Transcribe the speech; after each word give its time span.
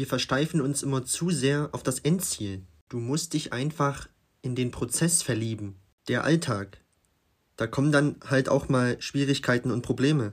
Wir 0.00 0.06
versteifen 0.06 0.62
uns 0.62 0.82
immer 0.82 1.04
zu 1.04 1.28
sehr 1.28 1.68
auf 1.72 1.82
das 1.82 1.98
Endziel. 1.98 2.62
Du 2.88 2.98
musst 2.98 3.34
dich 3.34 3.52
einfach 3.52 4.08
in 4.40 4.54
den 4.54 4.70
Prozess 4.70 5.22
verlieben. 5.22 5.76
Der 6.08 6.24
Alltag. 6.24 6.78
Da 7.56 7.66
kommen 7.66 7.92
dann 7.92 8.16
halt 8.26 8.48
auch 8.48 8.70
mal 8.70 8.96
Schwierigkeiten 9.02 9.70
und 9.70 9.82
Probleme. 9.82 10.32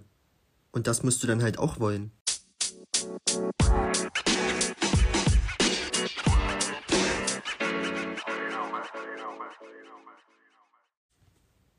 Und 0.71 0.87
das 0.87 1.03
musst 1.03 1.21
du 1.21 1.27
dann 1.27 1.43
halt 1.43 1.59
auch 1.59 1.81
wollen. 1.81 2.13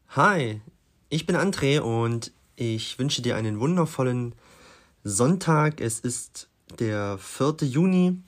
Hi, 0.09 0.61
ich 1.09 1.25
bin 1.25 1.37
André 1.37 1.81
und 1.81 2.33
ich 2.55 2.99
wünsche 2.99 3.23
dir 3.23 3.37
einen 3.37 3.61
wundervollen 3.61 4.35
Sonntag. 5.05 5.81
Es 5.81 6.01
ist 6.01 6.51
der 6.79 7.19
4. 7.19 7.57
Juni. 7.63 8.23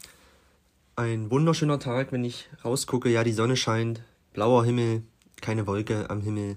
Ein 0.97 1.31
wunderschöner 1.31 1.79
Tag, 1.79 2.13
wenn 2.13 2.25
ich 2.25 2.49
rausgucke. 2.65 3.09
Ja, 3.09 3.25
die 3.25 3.33
Sonne 3.33 3.57
scheint, 3.57 4.03
blauer 4.33 4.65
Himmel, 4.65 5.03
keine 5.41 5.67
Wolke 5.67 6.11
am 6.11 6.21
Himmel. 6.21 6.57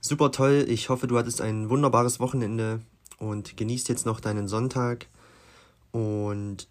Super 0.00 0.32
toll. 0.32 0.64
Ich 0.68 0.88
hoffe, 0.88 1.06
du 1.06 1.18
hattest 1.18 1.40
ein 1.40 1.68
wunderbares 1.68 2.20
Wochenende 2.20 2.80
und 3.18 3.56
genießt 3.56 3.88
jetzt 3.88 4.06
noch 4.06 4.20
deinen 4.20 4.48
Sonntag. 4.48 5.06
Und 5.90 6.68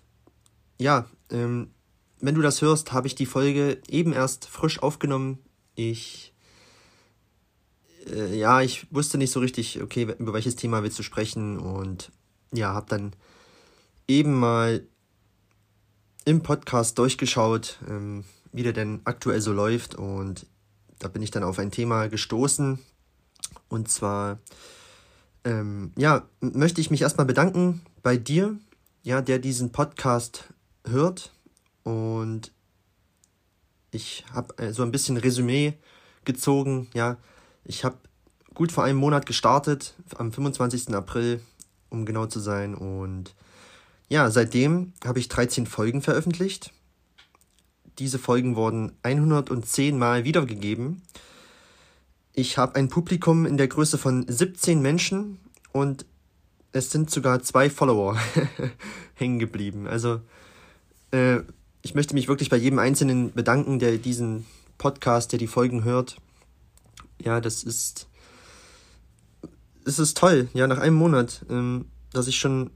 ja, 0.79 1.07
ähm, 1.31 1.69
wenn 2.19 2.35
du 2.35 2.41
das 2.41 2.61
hörst, 2.61 2.93
habe 2.93 3.07
ich 3.07 3.15
die 3.15 3.25
Folge 3.25 3.81
eben 3.89 4.13
erst 4.13 4.45
frisch 4.47 4.81
aufgenommen. 4.81 5.39
Ich 5.75 6.33
äh, 8.09 8.37
ja, 8.37 8.61
ich 8.61 8.87
wusste 8.93 9.17
nicht 9.17 9.31
so 9.31 9.39
richtig, 9.39 9.81
okay, 9.81 10.13
über 10.19 10.33
welches 10.33 10.55
Thema 10.55 10.83
willst 10.83 10.99
du 10.99 11.03
sprechen 11.03 11.59
und 11.59 12.11
ja, 12.51 12.73
habe 12.73 12.87
dann 12.89 13.13
eben 14.07 14.33
mal 14.33 14.85
im 16.25 16.41
Podcast 16.41 16.97
durchgeschaut, 16.97 17.79
ähm, 17.87 18.23
wie 18.51 18.63
der 18.63 18.73
denn 18.73 19.01
aktuell 19.03 19.41
so 19.41 19.53
läuft 19.53 19.95
und 19.95 20.45
da 20.99 21.07
bin 21.07 21.21
ich 21.21 21.31
dann 21.31 21.43
auf 21.43 21.59
ein 21.59 21.71
Thema 21.71 22.07
gestoßen 22.07 22.79
und 23.69 23.89
zwar 23.89 24.39
ähm, 25.43 25.91
ja, 25.97 26.27
möchte 26.39 26.81
ich 26.81 26.89
mich 26.89 27.01
erstmal 27.01 27.27
bedanken 27.27 27.81
bei 28.01 28.17
dir, 28.17 28.57
ja, 29.03 29.21
der 29.21 29.39
diesen 29.39 29.71
Podcast 29.71 30.45
hört 30.87 31.31
und 31.83 32.51
ich 33.91 34.25
habe 34.33 34.57
äh, 34.57 34.73
so 34.73 34.83
ein 34.83 34.91
bisschen 34.91 35.17
Resümee 35.17 35.73
gezogen, 36.25 36.87
ja, 36.93 37.17
ich 37.63 37.83
habe 37.83 37.97
gut 38.55 38.71
vor 38.71 38.83
einem 38.83 38.97
Monat 38.97 39.25
gestartet, 39.25 39.93
am 40.17 40.31
25. 40.31 40.95
April, 40.95 41.41
um 41.89 42.05
genau 42.05 42.25
zu 42.25 42.39
sein. 42.39 42.73
Und 42.73 43.35
ja, 44.07 44.29
seitdem 44.29 44.93
habe 45.03 45.19
ich 45.19 45.29
13 45.29 45.65
Folgen 45.65 46.01
veröffentlicht. 46.01 46.71
Diese 47.99 48.19
Folgen 48.19 48.55
wurden 48.55 48.91
110 49.03 49.97
Mal 49.97 50.23
wiedergegeben. 50.25 51.01
Ich 52.33 52.57
habe 52.57 52.75
ein 52.75 52.89
Publikum 52.89 53.45
in 53.45 53.57
der 53.57 53.67
Größe 53.67 53.97
von 53.97 54.25
17 54.27 54.81
Menschen 54.81 55.39
und 55.71 56.05
es 56.73 56.91
sind 56.91 57.09
sogar 57.09 57.41
zwei 57.41 57.69
Follower 57.69 58.17
hängen 59.13 59.39
geblieben. 59.39 59.87
Also 59.87 60.19
äh, 61.11 61.39
ich 61.81 61.95
möchte 61.95 62.13
mich 62.13 62.27
wirklich 62.27 62.49
bei 62.49 62.57
jedem 62.57 62.79
Einzelnen 62.79 63.31
bedanken, 63.33 63.79
der 63.79 63.97
diesen 63.97 64.45
Podcast, 64.77 65.31
der 65.31 65.39
die 65.39 65.47
Folgen 65.47 65.85
hört 65.85 66.17
ja, 67.25 67.41
das 67.41 67.63
ist, 67.63 68.07
es 69.85 69.99
ist 69.99 70.17
toll, 70.17 70.49
ja, 70.53 70.67
nach 70.67 70.79
einem 70.79 70.95
Monat, 70.95 71.45
ähm, 71.49 71.85
dass 72.11 72.27
ich 72.27 72.37
schon 72.37 72.71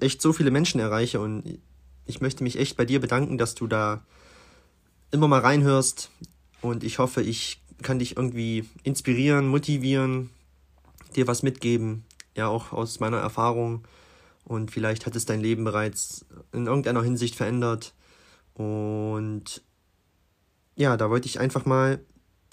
echt 0.00 0.22
so 0.22 0.32
viele 0.32 0.50
Menschen 0.50 0.80
erreiche 0.80 1.20
und 1.20 1.58
ich 2.06 2.20
möchte 2.20 2.42
mich 2.42 2.58
echt 2.58 2.76
bei 2.76 2.84
dir 2.84 3.00
bedanken, 3.00 3.38
dass 3.38 3.54
du 3.54 3.66
da 3.66 4.04
immer 5.10 5.28
mal 5.28 5.40
reinhörst 5.40 6.10
und 6.60 6.84
ich 6.84 6.98
hoffe, 6.98 7.22
ich 7.22 7.62
kann 7.82 7.98
dich 7.98 8.16
irgendwie 8.16 8.68
inspirieren, 8.82 9.48
motivieren, 9.48 10.30
dir 11.16 11.26
was 11.26 11.42
mitgeben, 11.42 12.04
ja, 12.36 12.48
auch 12.48 12.72
aus 12.72 13.00
meiner 13.00 13.18
Erfahrung. 13.18 13.84
Und 14.44 14.70
vielleicht 14.70 15.06
hat 15.06 15.16
es 15.16 15.26
dein 15.26 15.40
Leben 15.40 15.64
bereits 15.64 16.24
in 16.52 16.66
irgendeiner 16.66 17.02
Hinsicht 17.02 17.34
verändert. 17.34 17.94
Und 18.54 19.62
ja, 20.76 20.96
da 20.96 21.10
wollte 21.10 21.26
ich 21.26 21.38
einfach 21.38 21.64
mal 21.64 22.00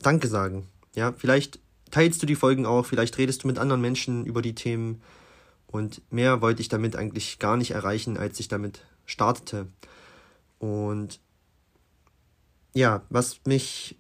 Danke 0.01 0.27
sagen. 0.27 0.67
Ja, 0.95 1.13
vielleicht 1.17 1.59
teilst 1.91 2.21
du 2.21 2.25
die 2.25 2.35
Folgen 2.35 2.65
auch, 2.65 2.85
vielleicht 2.85 3.17
redest 3.17 3.43
du 3.43 3.47
mit 3.47 3.57
anderen 3.57 3.81
Menschen 3.81 4.25
über 4.25 4.41
die 4.41 4.55
Themen 4.55 5.01
und 5.71 6.01
mehr 6.11 6.41
wollte 6.41 6.61
ich 6.61 6.69
damit 6.69 6.95
eigentlich 6.95 7.39
gar 7.39 7.55
nicht 7.55 7.71
erreichen, 7.71 8.17
als 8.17 8.39
ich 8.39 8.47
damit 8.47 8.83
startete. 9.05 9.67
Und 10.57 11.19
ja, 12.73 13.03
was 13.09 13.39
mich 13.45 13.97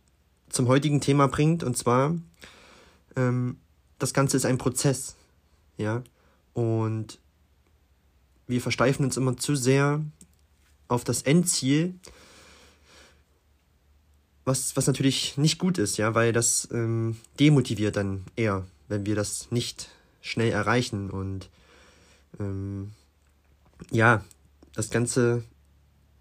zum 0.49 0.67
heutigen 0.67 0.99
Thema 0.99 1.27
bringt, 1.27 1.63
und 1.63 1.77
zwar, 1.77 2.15
ähm, 3.15 3.57
das 3.99 4.13
Ganze 4.13 4.37
ist 4.37 4.45
ein 4.45 4.57
Prozess, 4.57 5.15
ja, 5.77 6.03
und 6.53 7.19
wir 8.47 8.61
versteifen 8.61 9.05
uns 9.05 9.15
immer 9.17 9.37
zu 9.37 9.55
sehr 9.55 10.01
auf 10.87 11.03
das 11.03 11.21
Endziel, 11.21 11.93
was, 14.43 14.75
was 14.75 14.87
natürlich 14.87 15.37
nicht 15.37 15.59
gut 15.59 15.77
ist, 15.77 15.97
ja, 15.97 16.15
weil 16.15 16.33
das 16.33 16.67
ähm, 16.71 17.17
demotiviert 17.39 17.95
dann 17.95 18.25
eher, 18.35 18.65
wenn 18.87 19.05
wir 19.05 19.15
das 19.15 19.51
nicht 19.51 19.89
schnell 20.21 20.51
erreichen. 20.51 21.11
Und 21.11 21.49
ähm, 22.39 22.91
ja, 23.91 24.23
das 24.73 24.89
Ganze 24.89 25.43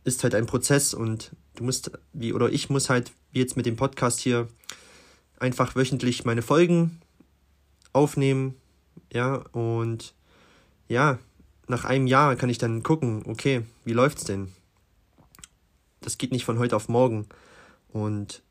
ist 0.04 0.22
halt 0.22 0.34
ein 0.34 0.46
Prozess 0.46 0.94
und 0.94 1.32
du 1.56 1.64
musst, 1.64 1.90
wie, 2.12 2.32
oder 2.32 2.50
ich 2.50 2.70
muss 2.70 2.90
halt, 2.90 3.12
wie 3.32 3.40
jetzt 3.40 3.56
mit 3.56 3.66
dem 3.66 3.76
Podcast 3.76 4.20
hier, 4.20 4.48
einfach 5.38 5.76
wöchentlich 5.76 6.24
meine 6.24 6.42
Folgen 6.42 7.00
aufnehmen, 7.92 8.54
ja, 9.12 9.36
und 9.52 10.14
ja, 10.88 11.18
nach 11.66 11.84
einem 11.84 12.06
Jahr 12.06 12.36
kann 12.36 12.50
ich 12.50 12.58
dann 12.58 12.82
gucken, 12.82 13.22
okay, 13.26 13.62
wie 13.84 13.92
läuft's 13.92 14.24
denn? 14.24 14.52
Das 16.00 16.18
geht 16.18 16.32
nicht 16.32 16.44
von 16.44 16.58
heute 16.58 16.76
auf 16.76 16.88
morgen. 16.88 17.26
Und 17.88 18.42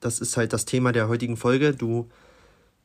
das 0.00 0.20
ist 0.20 0.36
halt 0.36 0.52
das 0.52 0.64
Thema 0.64 0.92
der 0.92 1.08
heutigen 1.08 1.36
Folge. 1.36 1.74
Du, 1.74 2.08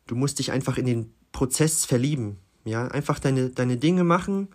du 0.08 0.16
musst 0.16 0.40
dich 0.40 0.52
einfach 0.52 0.78
in 0.78 0.86
den 0.86 1.14
Prozess 1.32 1.86
verlieben. 1.86 2.38
Ja, 2.66 2.88
einfach 2.88 3.20
deine, 3.20 3.50
deine 3.50 3.78
Dinge 3.78 4.04
machen 4.04 4.48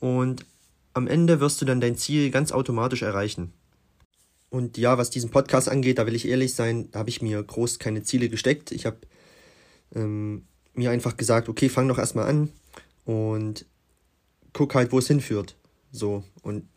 und 0.00 0.44
am 0.92 1.06
Ende 1.06 1.40
wirst 1.40 1.60
du 1.60 1.64
dann 1.64 1.80
dein 1.80 1.96
Ziel 1.96 2.30
ganz 2.30 2.52
automatisch 2.52 3.02
erreichen. 3.02 3.52
Und 4.50 4.78
ja, 4.78 4.98
was 4.98 5.10
diesen 5.10 5.30
Podcast 5.30 5.68
angeht, 5.68 5.98
da 5.98 6.06
will 6.06 6.14
ich 6.14 6.28
ehrlich 6.28 6.54
sein, 6.54 6.88
da 6.92 7.00
habe 7.00 7.10
ich 7.10 7.20
mir 7.20 7.42
groß 7.42 7.80
keine 7.80 8.04
Ziele 8.04 8.28
gesteckt. 8.28 8.70
Ich 8.70 8.86
habe 8.86 8.98
ähm, 9.94 10.46
mir 10.74 10.90
einfach 10.90 11.16
gesagt, 11.16 11.48
okay, 11.48 11.68
fang 11.68 11.88
doch 11.88 11.98
erstmal 11.98 12.26
an 12.26 12.52
und 13.04 13.66
guck 14.52 14.74
halt, 14.74 14.92
wo 14.92 14.98
es 14.98 15.08
hinführt. 15.08 15.56
So. 15.90 16.22
Und 16.42 16.68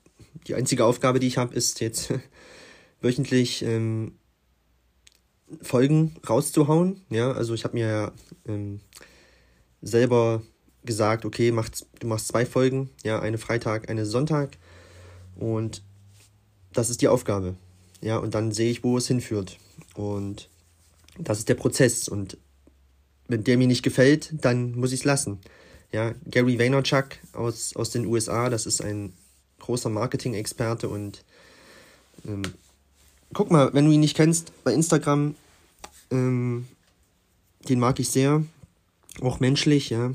die 0.47 0.55
einzige 0.55 0.85
Aufgabe, 0.85 1.19
die 1.19 1.27
ich 1.27 1.38
habe, 1.38 1.53
ist 1.53 1.79
jetzt 1.79 2.13
wöchentlich 3.01 3.61
ähm, 3.63 4.15
Folgen 5.61 6.15
rauszuhauen. 6.27 7.01
Ja, 7.09 7.31
also 7.31 7.53
ich 7.53 7.63
habe 7.63 7.75
mir 7.75 7.88
ja 7.88 8.11
ähm, 8.47 8.79
selber 9.81 10.41
gesagt, 10.88 11.25
okay, 11.25 11.52
mach, 11.52 11.70
du 12.00 12.08
machst 12.08 12.30
zwei 12.30 12.46
Folgen, 12.46 12.90
ja, 13.03 13.20
eine 13.20 13.38
Freitag, 13.38 13.90
eine 13.90 14.08
Sonntag 14.08 14.58
und 15.36 15.84
das 16.74 16.90
ist 16.90 17.02
die 17.02 17.08
Aufgabe. 17.08 17.56
Ja, 18.02 18.18
und 18.18 18.36
dann 18.36 18.52
sehe 18.52 18.72
ich, 18.72 18.84
wo 18.84 18.98
es 18.98 19.08
hinführt. 19.08 19.58
Und 19.96 20.50
das 21.18 21.40
ist 21.40 21.50
der 21.50 21.56
Prozess. 21.56 22.08
Und 22.08 22.38
wenn 23.28 23.44
der 23.44 23.58
mir 23.58 23.68
nicht 23.68 23.84
gefällt, 23.84 24.30
dann 24.44 24.74
muss 24.75 24.92
ich 24.92 25.02
es 25.02 25.06
lassen. 25.06 25.40
Ja, 25.92 26.14
Gary 26.30 26.59
Vaynerchuk 26.59 27.08
aus, 27.34 27.75
aus 27.75 27.90
den 27.90 28.06
USA, 28.06 28.50
das 28.50 28.66
ist 28.66 28.81
ein 28.81 29.14
großer 29.59 29.90
Marketing-Experte 29.90 30.90
und 30.90 31.24
ähm, 32.28 32.44
guck 33.33 33.51
mal, 33.51 33.74
wenn 33.74 33.86
du 33.86 33.92
ihn 33.92 34.01
nicht 34.01 34.16
kennst, 34.16 34.51
bei 34.63 34.74
Instagram, 34.74 35.36
ähm, 36.12 36.68
den 37.68 37.80
mag 37.80 38.00
ich 38.00 38.10
sehr, 38.10 38.44
auch 39.22 39.40
menschlich, 39.40 39.90
ja. 39.90 40.13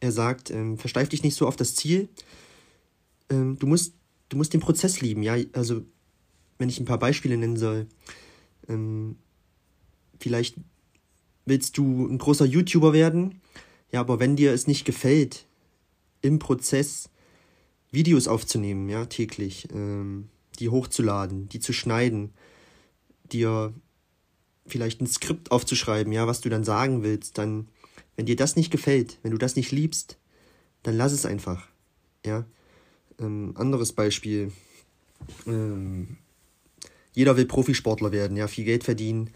Er 0.00 0.12
sagt, 0.12 0.50
ähm, 0.50 0.78
versteif 0.78 1.08
dich 1.08 1.22
nicht 1.22 1.34
so 1.34 1.46
auf 1.46 1.56
das 1.56 1.74
Ziel. 1.74 2.08
Ähm, 3.30 3.58
du 3.58 3.66
musst, 3.66 3.94
du 4.28 4.36
musst 4.36 4.52
den 4.52 4.60
Prozess 4.60 5.00
lieben, 5.00 5.22
ja. 5.22 5.36
Also, 5.52 5.82
wenn 6.58 6.68
ich 6.68 6.78
ein 6.80 6.84
paar 6.86 6.98
Beispiele 6.98 7.36
nennen 7.36 7.56
soll, 7.56 7.86
ähm, 8.68 9.16
vielleicht 10.20 10.56
willst 11.44 11.78
du 11.78 12.06
ein 12.06 12.18
großer 12.18 12.44
YouTuber 12.44 12.92
werden, 12.92 13.40
ja, 13.92 14.00
aber 14.00 14.18
wenn 14.18 14.36
dir 14.36 14.52
es 14.52 14.66
nicht 14.66 14.84
gefällt, 14.84 15.46
im 16.20 16.38
Prozess 16.38 17.08
Videos 17.90 18.28
aufzunehmen, 18.28 18.88
ja, 18.88 19.06
täglich, 19.06 19.68
ähm, 19.72 20.28
die 20.58 20.68
hochzuladen, 20.68 21.48
die 21.48 21.60
zu 21.60 21.72
schneiden, 21.72 22.32
dir 23.32 23.72
vielleicht 24.66 25.00
ein 25.00 25.06
Skript 25.06 25.50
aufzuschreiben, 25.50 26.12
ja, 26.12 26.26
was 26.26 26.40
du 26.40 26.48
dann 26.48 26.64
sagen 26.64 27.02
willst, 27.02 27.38
dann, 27.38 27.68
wenn 28.16 28.26
dir 28.26 28.36
das 28.36 28.56
nicht 28.56 28.70
gefällt, 28.70 29.18
wenn 29.22 29.30
du 29.30 29.38
das 29.38 29.56
nicht 29.56 29.70
liebst, 29.70 30.16
dann 30.82 30.96
lass 30.96 31.12
es 31.12 31.26
einfach, 31.26 31.68
ja. 32.24 32.44
Ähm, 33.18 33.52
anderes 33.56 33.92
Beispiel. 33.92 34.52
Ähm, 35.46 36.16
jeder 37.12 37.36
will 37.36 37.46
Profisportler 37.46 38.12
werden, 38.12 38.36
ja, 38.36 38.46
viel 38.48 38.64
Geld 38.64 38.84
verdienen. 38.84 39.30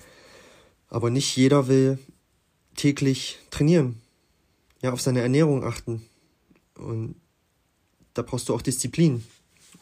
Aber 0.89 1.11
nicht 1.11 1.37
jeder 1.37 1.69
will 1.69 1.99
täglich 2.77 3.39
trainieren. 3.51 4.01
Ja, 4.83 4.93
auf 4.93 5.01
seine 5.01 5.21
Ernährung 5.21 5.65
achten. 5.65 6.03
Und 6.75 7.15
da 8.15 8.23
brauchst 8.23 8.49
du 8.49 8.55
auch 8.55 8.63
Disziplin. 8.63 9.25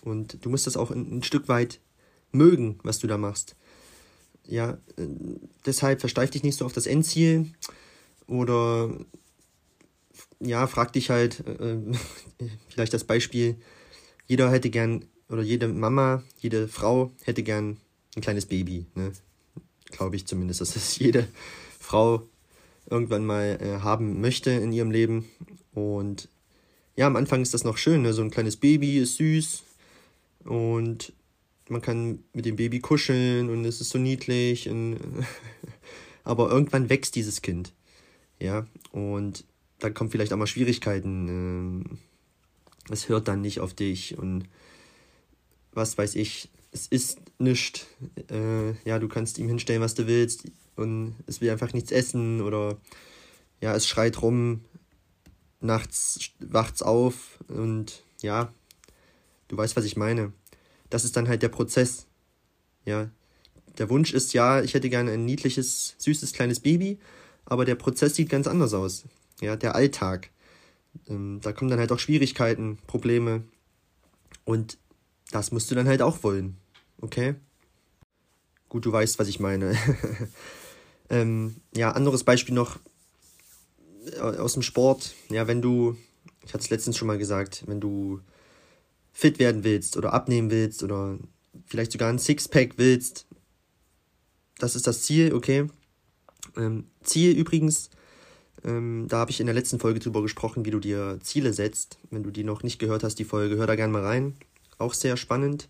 Und 0.02 0.44
du 0.44 0.50
musst 0.50 0.66
das 0.66 0.76
auch 0.76 0.90
ein, 0.90 1.18
ein 1.18 1.22
Stück 1.22 1.48
weit 1.48 1.80
mögen, 2.32 2.78
was 2.82 2.98
du 2.98 3.06
da 3.06 3.18
machst. 3.18 3.56
Ja, 4.46 4.78
äh, 4.96 5.06
deshalb 5.66 6.00
versteif 6.00 6.30
dich 6.30 6.42
nicht 6.42 6.56
so 6.56 6.64
auf 6.64 6.72
das 6.72 6.86
Endziel 6.86 7.46
oder 8.28 8.90
ja, 10.40 10.66
frag 10.66 10.92
dich 10.92 11.10
halt, 11.10 11.40
äh, 11.46 11.76
vielleicht 12.68 12.94
das 12.94 13.04
Beispiel, 13.04 13.56
jeder 14.26 14.50
hätte 14.50 14.70
gern, 14.70 15.04
oder 15.28 15.42
jede 15.42 15.68
Mama, 15.68 16.22
jede 16.38 16.68
Frau 16.68 17.12
hätte 17.24 17.42
gern 17.42 17.78
ein 18.14 18.22
kleines 18.22 18.46
Baby, 18.46 18.86
ne? 18.94 19.12
Glaube 19.90 20.16
ich 20.16 20.26
zumindest, 20.26 20.60
dass 20.60 20.74
das 20.74 20.98
jede 20.98 21.26
Frau 21.80 22.28
irgendwann 22.88 23.26
mal 23.26 23.58
äh, 23.60 23.82
haben 23.82 24.20
möchte 24.20 24.50
in 24.50 24.72
ihrem 24.72 24.90
Leben. 24.90 25.28
Und 25.72 26.28
ja, 26.96 27.06
am 27.06 27.16
Anfang 27.16 27.42
ist 27.42 27.54
das 27.54 27.64
noch 27.64 27.76
schön, 27.78 28.02
ne? 28.02 28.12
so 28.12 28.22
ein 28.22 28.30
kleines 28.30 28.56
Baby 28.56 28.98
ist 28.98 29.16
süß 29.16 29.62
und 30.44 31.12
man 31.68 31.82
kann 31.82 32.24
mit 32.32 32.46
dem 32.46 32.56
Baby 32.56 32.80
kuscheln 32.80 33.50
und 33.50 33.64
es 33.64 33.80
ist 33.80 33.90
so 33.90 33.98
niedlich. 33.98 34.68
Und 34.68 34.98
aber 36.24 36.50
irgendwann 36.50 36.88
wächst 36.88 37.14
dieses 37.14 37.42
Kind. 37.42 37.72
Ja, 38.40 38.66
und 38.92 39.44
dann 39.78 39.94
kommen 39.94 40.10
vielleicht 40.10 40.32
auch 40.32 40.36
mal 40.36 40.46
Schwierigkeiten. 40.46 41.28
Ähm, 41.28 41.98
es 42.90 43.08
hört 43.08 43.28
dann 43.28 43.40
nicht 43.40 43.60
auf 43.60 43.74
dich 43.74 44.18
und 44.18 44.48
was 45.72 45.98
weiß 45.98 46.14
ich. 46.14 46.50
Es 46.70 46.86
ist 46.86 47.20
nichts. 47.38 47.86
Äh, 48.30 48.72
ja, 48.84 48.98
du 48.98 49.08
kannst 49.08 49.38
ihm 49.38 49.48
hinstellen, 49.48 49.82
was 49.82 49.94
du 49.94 50.06
willst 50.06 50.44
und 50.76 51.16
es 51.26 51.40
will 51.40 51.50
einfach 51.50 51.72
nichts 51.72 51.90
essen 51.90 52.40
oder 52.40 52.78
ja, 53.60 53.74
es 53.74 53.86
schreit 53.86 54.22
rum, 54.22 54.64
nachts 55.60 56.30
wacht's 56.38 56.82
auf 56.82 57.38
und 57.48 58.04
ja, 58.22 58.52
du 59.48 59.56
weißt, 59.56 59.76
was 59.76 59.84
ich 59.84 59.96
meine. 59.96 60.32
Das 60.90 61.04
ist 61.04 61.16
dann 61.16 61.28
halt 61.28 61.42
der 61.42 61.48
Prozess. 61.48 62.06
Ja, 62.84 63.10
der 63.78 63.90
Wunsch 63.90 64.12
ist 64.12 64.32
ja, 64.32 64.62
ich 64.62 64.74
hätte 64.74 64.88
gerne 64.88 65.12
ein 65.12 65.24
niedliches, 65.24 65.94
süßes 65.98 66.32
kleines 66.32 66.60
Baby, 66.60 66.98
aber 67.48 67.64
der 67.64 67.74
Prozess 67.74 68.14
sieht 68.14 68.28
ganz 68.28 68.46
anders 68.46 68.74
aus. 68.74 69.04
Ja, 69.40 69.56
der 69.56 69.74
Alltag. 69.74 70.30
Ähm, 71.08 71.40
da 71.42 71.52
kommen 71.52 71.70
dann 71.70 71.78
halt 71.80 71.92
auch 71.92 71.98
Schwierigkeiten, 71.98 72.78
Probleme 72.86 73.44
und 74.44 74.78
das 75.30 75.52
musst 75.52 75.70
du 75.70 75.74
dann 75.74 75.88
halt 75.88 76.02
auch 76.02 76.22
wollen. 76.22 76.56
Okay? 77.00 77.34
Gut, 78.68 78.84
du 78.84 78.92
weißt, 78.92 79.18
was 79.18 79.28
ich 79.28 79.40
meine. 79.40 79.76
ähm, 81.10 81.56
ja, 81.74 81.92
anderes 81.92 82.24
Beispiel 82.24 82.54
noch 82.54 82.78
äh, 84.12 84.20
aus 84.20 84.54
dem 84.54 84.62
Sport. 84.62 85.14
Ja, 85.30 85.46
wenn 85.46 85.62
du, 85.62 85.96
ich 86.44 86.52
hatte 86.52 86.64
es 86.64 86.70
letztens 86.70 86.96
schon 86.96 87.08
mal 87.08 87.18
gesagt, 87.18 87.64
wenn 87.66 87.80
du 87.80 88.20
fit 89.12 89.38
werden 89.38 89.64
willst 89.64 89.96
oder 89.96 90.12
abnehmen 90.12 90.50
willst 90.50 90.82
oder 90.82 91.18
vielleicht 91.66 91.92
sogar 91.92 92.10
ein 92.10 92.18
Sixpack 92.18 92.74
willst, 92.76 93.26
das 94.58 94.76
ist 94.76 94.86
das 94.86 95.02
Ziel, 95.02 95.32
okay. 95.32 95.68
Ähm, 96.56 96.86
Ziel 97.02 97.36
übrigens, 97.36 97.90
ähm, 98.64 99.06
da 99.08 99.18
habe 99.18 99.30
ich 99.30 99.40
in 99.40 99.46
der 99.46 99.54
letzten 99.54 99.78
Folge 99.78 100.00
drüber 100.00 100.22
gesprochen, 100.22 100.64
wie 100.64 100.70
du 100.70 100.80
dir 100.80 101.18
Ziele 101.22 101.52
setzt. 101.52 101.98
Wenn 102.10 102.22
du 102.22 102.30
die 102.30 102.44
noch 102.44 102.62
nicht 102.62 102.78
gehört 102.78 103.04
hast, 103.04 103.16
die 103.16 103.24
Folge, 103.24 103.56
hör 103.56 103.66
da 103.66 103.76
gerne 103.76 103.92
mal 103.92 104.04
rein. 104.04 104.34
Auch 104.78 104.94
sehr 104.94 105.16
spannend. 105.16 105.68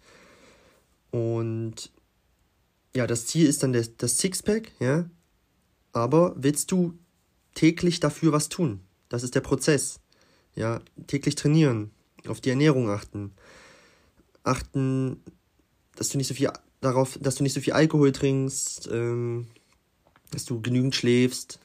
Und 1.11 1.91
ja, 2.95 3.07
das 3.07 3.27
Ziel 3.27 3.47
ist 3.47 3.63
dann 3.63 3.73
das, 3.73 3.97
das 3.97 4.19
Sixpack, 4.19 4.73
ja. 4.81 5.09
Aber 5.93 6.35
willst 6.37 6.71
du 6.73 6.95
täglich 7.55 8.01
dafür 8.01 8.33
was 8.33 8.49
tun? 8.49 8.81
Das 9.09 9.23
ist 9.23 9.35
der 9.35 9.41
Prozess. 9.41 10.01
Ja, 10.55 10.81
täglich 11.07 11.35
trainieren, 11.35 11.91
auf 12.27 12.41
die 12.41 12.51
Ernährung 12.51 12.91
achten. 12.91 13.33
Achten, 14.43 15.23
dass 15.97 16.09
du 16.09 16.19
nicht 16.19 16.27
so 16.27 16.35
viel 16.35 16.51
darauf, 16.81 17.19
dass 17.21 17.37
du 17.37 17.43
nicht 17.43 17.53
so 17.53 17.61
viel 17.61 17.73
Alkohol 17.73 18.13
trinkst, 18.13 18.89
ähm, 18.91 19.47
dass 20.31 20.45
du 20.45 20.61
genügend 20.61 20.95
schläfst. 20.95 21.61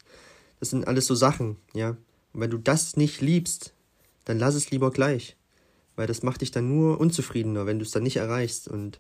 Das 0.60 0.70
sind 0.70 0.88
alles 0.88 1.08
so 1.08 1.16
Sachen, 1.16 1.58
ja. 1.74 1.98
Und 2.34 2.42
wenn 2.42 2.50
du 2.50 2.58
das 2.58 2.98
nicht 2.98 3.22
liebst, 3.22 3.74
dann 4.26 4.40
lass 4.40 4.56
es 4.56 4.72
lieber 4.72 4.92
gleich. 4.92 5.36
Weil 5.96 6.08
das 6.08 6.24
macht 6.24 6.42
dich 6.42 6.52
dann 6.52 6.70
nur 6.70 7.00
unzufriedener, 7.00 7.66
wenn 7.66 7.80
du 7.80 7.86
es 7.86 7.92
dann 7.92 8.04
nicht 8.04 8.18
erreichst 8.18 8.68
und 8.68 9.00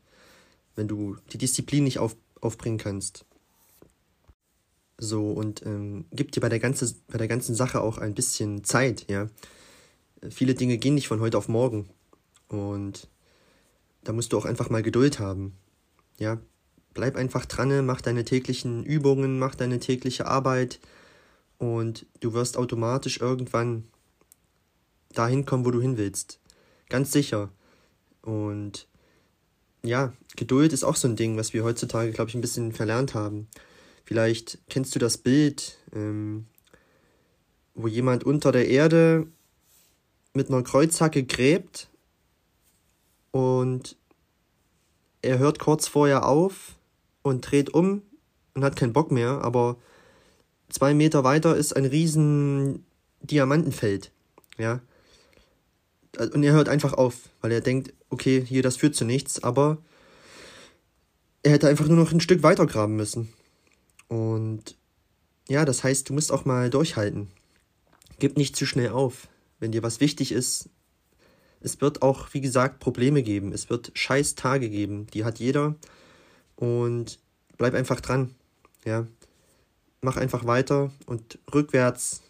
wenn 0.75 0.88
du 0.88 1.18
die 1.31 1.38
Disziplin 1.38 1.83
nicht 1.83 2.00
auf, 2.00 2.15
aufbringen 2.42 2.77
kannst. 2.77 3.25
So, 4.98 5.31
und 5.31 5.65
ähm, 5.65 6.06
gib 6.12 6.31
dir 6.31 6.42
bei 6.42 6.50
der, 6.50 6.60
ganze, 6.60 6.94
bei 7.07 7.18
der 7.18 7.27
ganzen 7.27 7.56
Sache 7.56 7.81
auch 7.81 7.98
ein 7.98 8.13
bisschen 8.13 8.63
Zeit, 8.63 9.10
ja. 9.10 9.30
Viele 10.30 10.56
Dinge 10.56 10.77
gehen 10.77 10.95
nicht 10.95 11.07
von 11.07 11.19
heute 11.19 11.38
auf 11.38 11.50
morgen. 11.50 11.89
Und 12.48 13.10
da 14.04 14.13
musst 14.13 14.31
du 14.31 14.38
auch 14.38 14.45
einfach 14.45 14.69
mal 14.69 14.83
Geduld 14.83 15.19
haben. 15.19 15.57
Ja, 16.18 16.39
bleib 16.93 17.15
einfach 17.15 17.45
dran, 17.45 17.85
mach 17.85 18.01
deine 18.01 18.23
täglichen 18.23 18.83
Übungen, 18.83 19.39
mach 19.39 19.55
deine 19.55 19.79
tägliche 19.79 20.27
Arbeit 20.27 20.79
und 21.57 22.05
du 22.19 22.33
wirst 22.33 22.57
automatisch 22.57 23.19
irgendwann 23.19 23.85
dahin 25.13 25.45
kommen, 25.45 25.65
wo 25.65 25.71
du 25.71 25.81
hin 25.81 25.97
willst. 25.97 26.39
Ganz 26.89 27.11
sicher. 27.11 27.49
Und 28.21 28.87
ja, 29.83 30.13
Geduld 30.35 30.73
ist 30.73 30.83
auch 30.83 30.95
so 30.95 31.07
ein 31.07 31.15
Ding, 31.15 31.37
was 31.37 31.53
wir 31.53 31.63
heutzutage, 31.63 32.11
glaube 32.11 32.29
ich, 32.29 32.35
ein 32.35 32.41
bisschen 32.41 32.71
verlernt 32.71 33.13
haben. 33.13 33.47
Vielleicht 34.05 34.59
kennst 34.69 34.95
du 34.95 34.99
das 34.99 35.17
Bild, 35.17 35.77
ähm, 35.93 36.45
wo 37.75 37.87
jemand 37.87 38.23
unter 38.23 38.51
der 38.51 38.67
Erde 38.67 39.27
mit 40.33 40.49
einer 40.49 40.63
Kreuzhacke 40.63 41.23
gräbt 41.23 41.89
und 43.31 43.95
er 45.21 45.39
hört 45.39 45.59
kurz 45.59 45.87
vorher 45.87 46.25
auf 46.27 46.75
und 47.23 47.41
dreht 47.41 47.73
um 47.73 48.03
und 48.53 48.63
hat 48.63 48.75
keinen 48.75 48.93
Bock 48.93 49.11
mehr, 49.11 49.41
aber 49.41 49.77
zwei 50.69 50.93
Meter 50.93 51.23
weiter 51.23 51.55
ist 51.55 51.75
ein 51.75 51.85
riesen 51.85 52.85
Diamantenfeld, 53.21 54.11
ja. 54.57 54.81
Und 56.19 56.43
er 56.43 56.53
hört 56.53 56.69
einfach 56.69 56.93
auf, 56.93 57.29
weil 57.41 57.51
er 57.51 57.61
denkt, 57.61 57.91
okay, 58.11 58.45
hier, 58.45 58.61
das 58.61 58.77
führt 58.77 58.95
zu 58.95 59.03
nichts, 59.03 59.43
aber 59.43 59.79
er 61.41 61.51
hätte 61.51 61.67
einfach 61.67 61.88
nur 61.88 61.98
noch 61.98 62.12
ein 62.12 62.21
Stück 62.21 62.43
weiter 62.43 62.67
graben 62.67 62.95
müssen. 62.95 63.33
Und 64.07 64.77
ja, 65.50 65.65
das 65.65 65.83
heißt, 65.83 66.07
du 66.09 66.13
musst 66.13 66.31
auch 66.31 66.45
mal 66.45 66.69
durchhalten. 66.69 67.29
Gib 68.19 68.38
nicht 68.38 68.55
zu 68.55 68.65
schnell 68.65 68.89
auf. 68.89 69.27
Wenn 69.59 69.71
dir 69.71 69.83
was 69.83 70.00
wichtig 70.00 70.31
ist, 70.31 70.69
es 71.62 71.81
wird 71.81 72.01
auch, 72.01 72.27
wie 72.33 72.41
gesagt, 72.41 72.79
Probleme 72.79 73.24
geben. 73.24 73.53
Es 73.53 73.69
wird 73.69 73.91
scheiß 73.93 74.36
Tage 74.36 74.69
geben. 74.69 75.07
Die 75.13 75.24
hat 75.24 75.39
jeder. 75.39 75.75
Und 76.55 77.19
bleib 77.57 77.74
einfach 77.74 78.01
dran. 78.01 78.36
Ja. 78.86 79.07
Mach 80.01 80.17
einfach 80.17 80.45
weiter 80.45 80.91
und 81.05 81.39
rückwärts 81.53 82.22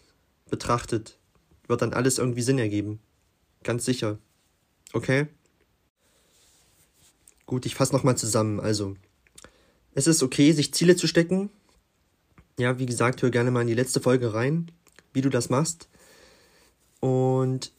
betrachtet 0.48 1.18
wird 1.68 1.82
dann 1.82 1.92
alles 1.92 2.18
irgendwie 2.18 2.42
Sinn 2.42 2.58
ergeben. 2.58 3.00
Ganz 3.62 3.84
sicher. 3.84 4.18
Okay? 4.92 5.26
Gut, 7.46 7.66
ich 7.66 7.74
fasse 7.74 7.92
nochmal 7.92 8.16
zusammen. 8.16 8.60
Also, 8.60 8.96
es 9.94 10.06
ist 10.06 10.22
okay, 10.22 10.52
sich 10.52 10.72
Ziele 10.74 10.96
zu 10.96 11.06
stecken. 11.06 11.50
Ja, 12.58 12.78
wie 12.78 12.86
gesagt, 12.86 13.22
hör 13.22 13.30
gerne 13.30 13.50
mal 13.50 13.62
in 13.62 13.68
die 13.68 13.74
letzte 13.74 14.00
Folge 14.00 14.34
rein, 14.34 14.70
wie 15.12 15.20
du 15.20 15.30
das 15.30 15.50
machst. 15.50 15.88
Und 17.00 17.72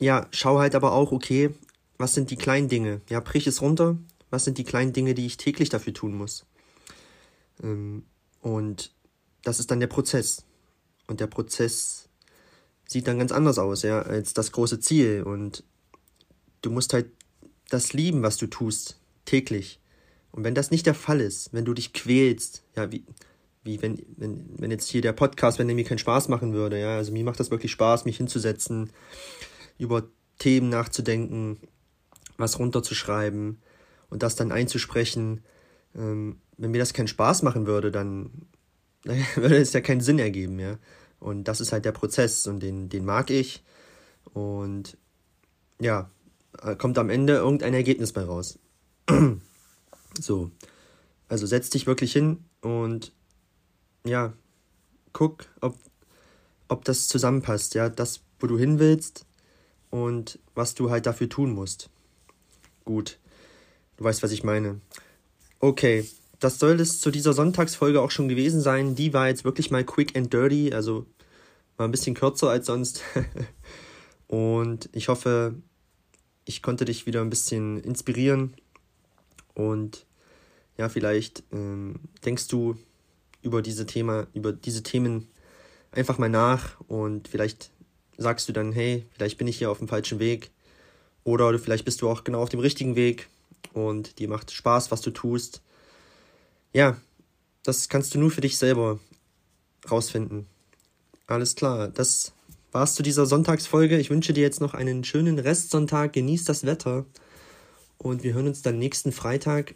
ja, 0.00 0.26
schau 0.32 0.58
halt 0.58 0.74
aber 0.74 0.92
auch, 0.92 1.12
okay, 1.12 1.50
was 1.96 2.14
sind 2.14 2.30
die 2.30 2.36
kleinen 2.36 2.68
Dinge? 2.68 3.00
Ja, 3.08 3.20
brich 3.20 3.46
es 3.46 3.62
runter. 3.62 3.96
Was 4.30 4.44
sind 4.44 4.58
die 4.58 4.64
kleinen 4.64 4.92
Dinge, 4.92 5.14
die 5.14 5.26
ich 5.26 5.36
täglich 5.36 5.68
dafür 5.68 5.94
tun 5.94 6.16
muss? 6.16 6.46
Ähm, 7.62 8.04
und 8.40 8.92
das 9.42 9.60
ist 9.60 9.70
dann 9.70 9.80
der 9.80 9.86
Prozess. 9.86 10.44
Und 11.06 11.20
der 11.20 11.26
Prozess 11.26 12.08
sieht 12.88 13.06
dann 13.06 13.18
ganz 13.18 13.32
anders 13.32 13.58
aus, 13.58 13.82
ja, 13.82 14.02
als 14.02 14.34
das 14.34 14.52
große 14.52 14.80
Ziel. 14.80 15.22
Und 15.22 15.64
du 16.62 16.70
musst 16.70 16.92
halt 16.92 17.10
das 17.68 17.92
lieben, 17.92 18.22
was 18.22 18.36
du 18.36 18.46
tust, 18.46 18.98
täglich. 19.24 19.80
Und 20.32 20.44
wenn 20.44 20.54
das 20.54 20.70
nicht 20.70 20.86
der 20.86 20.94
Fall 20.94 21.20
ist, 21.20 21.52
wenn 21.52 21.64
du 21.64 21.74
dich 21.74 21.92
quälst, 21.92 22.62
ja, 22.76 22.90
wie, 22.92 23.04
wie 23.64 23.80
wenn, 23.82 24.04
wenn, 24.16 24.46
wenn 24.58 24.70
jetzt 24.70 24.88
hier 24.88 25.00
der 25.00 25.12
Podcast, 25.12 25.58
wenn 25.58 25.66
der 25.66 25.76
mir 25.76 25.84
keinen 25.84 25.98
Spaß 25.98 26.28
machen 26.28 26.52
würde, 26.52 26.78
ja, 26.78 26.96
also 26.96 27.12
mir 27.12 27.24
macht 27.24 27.40
das 27.40 27.50
wirklich 27.50 27.72
Spaß, 27.72 28.04
mich 28.04 28.18
hinzusetzen, 28.18 28.90
über 29.78 30.04
Themen 30.38 30.68
nachzudenken, 30.68 31.58
was 32.36 32.58
runterzuschreiben 32.58 33.58
und 34.10 34.22
das 34.22 34.36
dann 34.36 34.52
einzusprechen. 34.52 35.42
Ähm, 35.94 36.40
wenn 36.56 36.70
mir 36.70 36.78
das 36.78 36.92
keinen 36.92 37.08
Spaß 37.08 37.42
machen 37.42 37.66
würde, 37.66 37.90
dann 37.90 38.30
würde 39.34 39.56
es 39.56 39.72
ja 39.72 39.80
keinen 39.80 40.00
Sinn 40.00 40.18
ergeben, 40.18 40.58
ja. 40.58 40.78
Und 41.18 41.44
das 41.44 41.60
ist 41.60 41.72
halt 41.72 41.84
der 41.84 41.92
Prozess 41.92 42.46
und 42.46 42.60
den, 42.60 42.88
den 42.88 43.04
mag 43.04 43.30
ich. 43.30 43.64
Und 44.32 44.98
ja, 45.80 46.10
äh, 46.62 46.76
kommt 46.76 46.98
am 46.98 47.10
Ende 47.10 47.34
irgendein 47.34 47.74
Ergebnis 47.74 48.12
bei 48.12 48.22
raus. 48.22 48.58
so. 50.20 50.50
Also 51.28 51.46
setz 51.46 51.70
dich 51.70 51.86
wirklich 51.86 52.12
hin 52.12 52.44
und 52.60 53.12
ja, 54.04 54.32
guck, 55.12 55.46
ob, 55.60 55.76
ob 56.68 56.84
das 56.84 57.08
zusammenpasst, 57.08 57.74
ja, 57.74 57.88
das, 57.88 58.20
wo 58.38 58.46
du 58.46 58.56
hin 58.56 58.78
willst 58.78 59.26
und 59.90 60.38
was 60.54 60.74
du 60.74 60.90
halt 60.90 61.06
dafür 61.06 61.28
tun 61.28 61.52
musst. 61.52 61.90
Gut, 62.84 63.18
du 63.96 64.04
weißt, 64.04 64.22
was 64.22 64.32
ich 64.32 64.44
meine. 64.44 64.80
Okay, 65.60 66.08
das 66.38 66.58
soll 66.58 66.80
es 66.80 67.00
zu 67.00 67.10
dieser 67.10 67.32
Sonntagsfolge 67.32 68.00
auch 68.00 68.10
schon 68.10 68.28
gewesen 68.28 68.60
sein. 68.60 68.94
Die 68.94 69.12
war 69.12 69.28
jetzt 69.28 69.44
wirklich 69.44 69.70
mal 69.70 69.84
quick 69.84 70.16
and 70.16 70.32
dirty, 70.32 70.72
also 70.72 71.06
war 71.76 71.86
ein 71.86 71.92
bisschen 71.92 72.14
kürzer 72.14 72.50
als 72.50 72.66
sonst. 72.66 73.02
und 74.26 74.88
ich 74.92 75.08
hoffe, 75.08 75.54
ich 76.44 76.62
konnte 76.62 76.84
dich 76.84 77.06
wieder 77.06 77.20
ein 77.20 77.30
bisschen 77.30 77.78
inspirieren 77.80 78.54
und 79.54 80.06
ja, 80.78 80.88
vielleicht 80.88 81.42
ähm, 81.52 81.96
denkst 82.24 82.48
du 82.48 82.76
über 83.42 83.62
diese 83.62 83.86
Thema, 83.86 84.26
über 84.34 84.52
diese 84.52 84.82
Themen 84.82 85.28
einfach 85.90 86.18
mal 86.18 86.28
nach 86.28 86.78
und 86.88 87.28
vielleicht 87.28 87.70
sagst 88.18 88.48
du 88.48 88.52
dann, 88.52 88.72
hey, 88.72 89.06
vielleicht 89.12 89.38
bin 89.38 89.48
ich 89.48 89.58
hier 89.58 89.70
auf 89.70 89.78
dem 89.78 89.88
falschen 89.88 90.18
Weg 90.18 90.50
oder 91.24 91.58
vielleicht 91.58 91.84
bist 91.84 92.02
du 92.02 92.08
auch 92.08 92.24
genau 92.24 92.42
auf 92.42 92.48
dem 92.48 92.60
richtigen 92.60 92.96
Weg 92.96 93.28
und 93.72 94.18
dir 94.18 94.28
macht 94.28 94.50
Spaß, 94.50 94.90
was 94.90 95.00
du 95.00 95.10
tust. 95.10 95.62
Ja, 96.72 96.96
das 97.62 97.88
kannst 97.88 98.14
du 98.14 98.18
nur 98.18 98.30
für 98.30 98.40
dich 98.40 98.58
selber 98.58 99.00
rausfinden. 99.90 100.46
Alles 101.26 101.56
klar, 101.56 101.88
das 101.88 102.32
war's 102.72 102.94
zu 102.94 103.02
dieser 103.02 103.26
Sonntagsfolge. 103.26 103.98
Ich 103.98 104.10
wünsche 104.10 104.32
dir 104.32 104.42
jetzt 104.42 104.60
noch 104.60 104.74
einen 104.74 105.04
schönen 105.04 105.38
Restsonntag, 105.38 106.12
genieß 106.12 106.44
das 106.44 106.64
Wetter 106.64 107.06
und 107.98 108.22
wir 108.22 108.34
hören 108.34 108.48
uns 108.48 108.62
dann 108.62 108.78
nächsten 108.78 109.12
Freitag. 109.12 109.74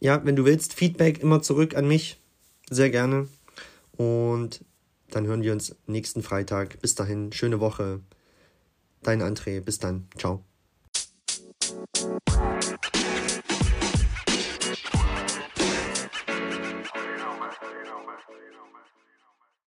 Ja, 0.00 0.24
wenn 0.24 0.36
du 0.36 0.44
willst, 0.44 0.74
Feedback 0.74 1.20
immer 1.20 1.42
zurück 1.42 1.76
an 1.76 1.88
mich, 1.88 2.20
sehr 2.70 2.90
gerne. 2.90 3.28
Und 3.92 4.64
dann 5.10 5.26
hören 5.26 5.42
wir 5.42 5.52
uns 5.52 5.74
nächsten 5.86 6.22
Freitag. 6.22 6.80
Bis 6.80 6.94
dahin, 6.94 7.32
schöne 7.32 7.60
Woche. 7.60 8.00
Dein 9.02 9.22
André, 9.22 9.60
bis 9.60 9.78
dann. 9.78 10.08
Ciao. 10.16 10.44